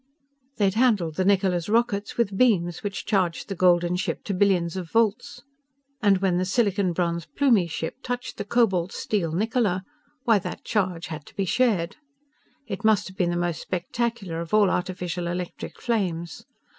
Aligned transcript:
They'd 0.57 0.73
handled 0.73 1.13
the 1.15 1.23
Niccola's 1.23 1.69
rockets 1.69 2.17
with 2.17 2.35
beams 2.35 2.81
which 2.81 3.05
charged 3.05 3.49
the 3.49 3.55
golden 3.55 3.95
ship 3.97 4.23
to 4.23 4.33
billions 4.33 4.75
of 4.75 4.89
volts. 4.89 5.43
And 6.01 6.17
when 6.17 6.39
the 6.39 6.43
silicon 6.43 6.91
bronze 6.91 7.27
Plumie 7.27 7.67
ship 7.69 7.97
touched 8.01 8.37
the 8.37 8.43
cobalt 8.43 8.91
steel 8.91 9.31
Niccola 9.31 9.83
why 10.23 10.39
that 10.39 10.63
charge 10.63 11.05
had 11.13 11.23
to 11.27 11.35
be 11.35 11.45
shared. 11.45 11.97
It 12.65 12.83
must 12.83 13.09
have 13.09 13.15
been 13.15 13.29
the 13.29 13.37
most 13.37 13.61
spectacular 13.61 14.41
of 14.41 14.55
all 14.55 14.71
artificial 14.71 15.27
electric 15.27 15.79
flames. 15.79 16.45